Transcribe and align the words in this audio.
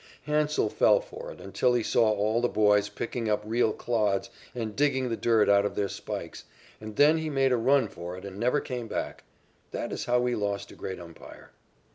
Hansell 0.25 0.69
fell 0.71 0.99
for 0.99 1.31
it 1.31 1.39
until 1.39 1.75
he 1.75 1.83
saw 1.83 2.09
all 2.11 2.41
the 2.41 2.49
boys 2.49 2.89
picking 2.89 3.29
up 3.29 3.43
real 3.45 3.71
clods 3.71 4.31
and 4.55 4.75
digging 4.75 5.09
the 5.09 5.15
dirt 5.15 5.47
out 5.47 5.63
of 5.63 5.75
their 5.75 5.87
spikes, 5.87 6.43
and 6.79 6.95
then 6.95 7.19
he 7.19 7.29
made 7.29 7.51
a 7.51 7.55
run 7.55 7.87
for 7.87 8.17
it 8.17 8.25
and 8.25 8.39
never 8.39 8.59
came 8.59 8.87
back. 8.87 9.23
That 9.69 9.91
is 9.91 10.05
how 10.05 10.19
we 10.19 10.33
lost 10.33 10.71
a 10.71 10.75
great 10.75 10.99
umpire. 10.99 11.51